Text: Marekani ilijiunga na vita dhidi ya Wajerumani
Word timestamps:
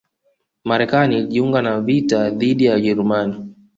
Marekani 0.63 1.17
ilijiunga 1.17 1.61
na 1.61 1.81
vita 1.81 2.29
dhidi 2.29 2.65
ya 2.65 2.73
Wajerumani 2.73 3.53